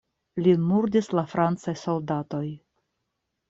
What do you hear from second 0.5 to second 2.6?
murdis la francaj soldatoj.